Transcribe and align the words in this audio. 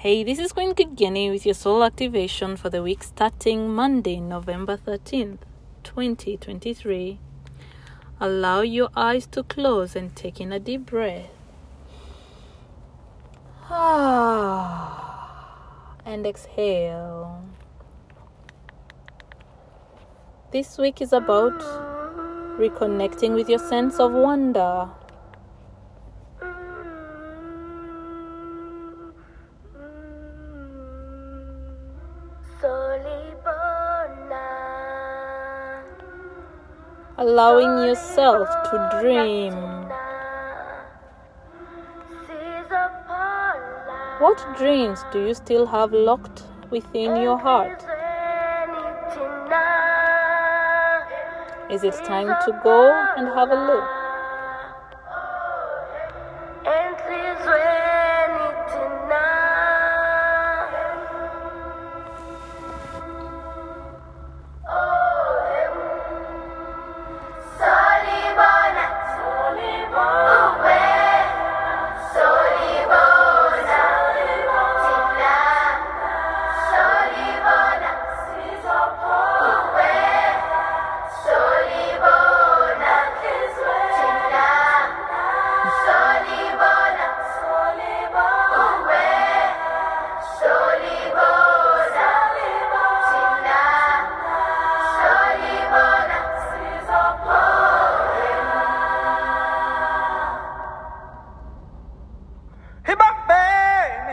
Hey, 0.00 0.24
this 0.24 0.38
is 0.38 0.52
Queen 0.52 0.74
Kigeni 0.74 1.30
with 1.32 1.46
your 1.46 1.54
soul 1.54 1.82
activation 1.82 2.58
for 2.58 2.68
the 2.68 2.82
week 2.82 3.02
starting 3.02 3.74
Monday, 3.74 4.20
November 4.20 4.76
13th, 4.76 5.38
2023. 5.84 7.18
Allow 8.20 8.60
your 8.60 8.90
eyes 8.94 9.26
to 9.28 9.42
close 9.42 9.96
and 9.96 10.14
take 10.14 10.38
in 10.38 10.52
a 10.52 10.60
deep 10.60 10.84
breath. 10.84 11.30
Ah, 13.70 14.76
and 16.04 16.26
exhale. 16.26 17.42
This 20.52 20.76
week 20.76 21.00
is 21.00 21.14
about 21.14 21.58
reconnecting 22.60 23.32
with 23.32 23.48
your 23.48 23.60
sense 23.60 23.98
of 23.98 24.12
wonder. 24.12 24.90
Allowing 37.18 37.88
yourself 37.88 38.46
to 38.70 38.98
dream. 39.00 39.54
What 44.20 44.44
dreams 44.58 45.02
do 45.12 45.26
you 45.26 45.32
still 45.32 45.64
have 45.64 45.92
locked 45.94 46.42
within 46.70 47.16
your 47.22 47.38
heart? 47.38 47.82
Is 51.70 51.84
it 51.84 51.94
time 52.04 52.28
to 52.44 52.60
go 52.62 52.92
and 53.16 53.28
have 53.28 53.50
a 53.50 53.66
look? 53.66 53.95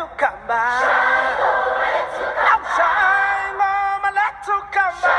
to 0.00 0.08
come 0.16 0.40
by. 0.48 0.80
Now 2.40 2.60
shine, 2.72 3.52
my 3.60 4.10
let 4.16 4.34
to 4.48 4.56
come 4.72 4.96
by. 5.04 5.12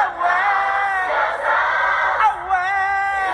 Away, 0.00 1.12
away. 2.32 3.28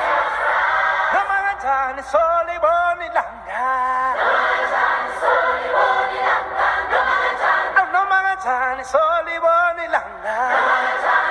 Namangatani 1.15 2.03
soli 2.03 2.57
boni 2.65 3.09
langa. 3.15 3.71
Oh, 7.79 7.87
namangatani 7.95 8.85
soli 8.85 9.37
boni 9.39 9.87
langa. 9.95 11.22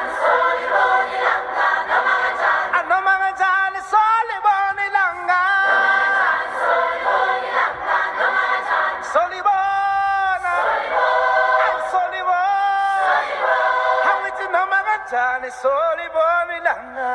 Kanjani 15.41 15.51
solibona 15.61 16.53
ilanga. 16.57 17.09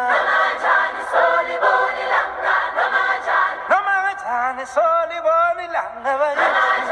Noma 3.71 3.95
kanjani 4.05 4.67
solibona 4.67 5.63
ilanga 5.65 6.13
bakithi. 6.21 6.83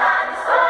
Sobona 0.46 0.63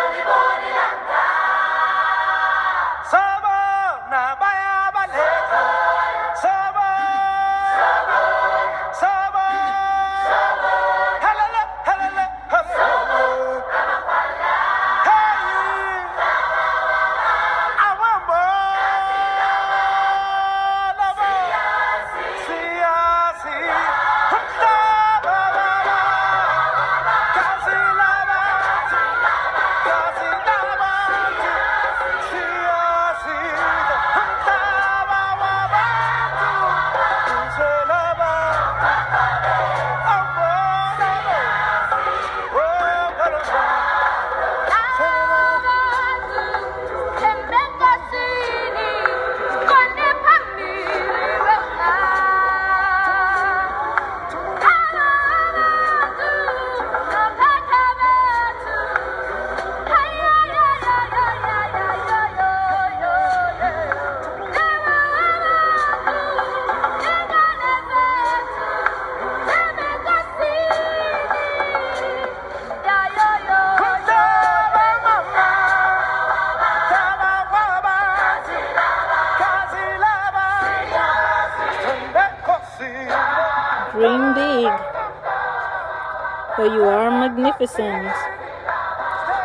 for 86.57 86.67
you 86.67 86.85
are 86.85 87.11
magnificent. 87.11 88.15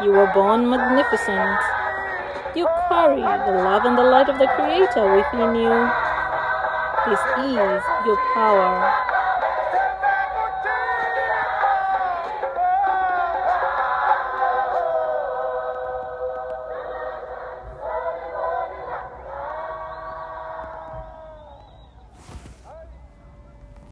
You 0.04 0.12
were 0.12 0.32
born 0.34 0.70
magnificent. 0.70 1.60
You 2.56 2.68
carry 2.88 3.22
the 3.22 3.64
love 3.64 3.86
and 3.86 3.98
the 3.98 4.04
light 4.04 4.30
of 4.30 4.38
the 4.38 4.48
Creator 4.48 5.16
within 5.16 5.56
you. 5.56 5.74
This 7.10 7.20
is 7.46 7.82
your 8.06 8.18
power. 8.34 9.09